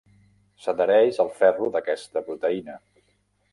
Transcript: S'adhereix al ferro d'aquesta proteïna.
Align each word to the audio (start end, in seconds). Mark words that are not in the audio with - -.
S'adhereix 0.63 1.19
al 1.25 1.29
ferro 1.41 1.69
d'aquesta 1.77 2.25
proteïna. 2.31 2.83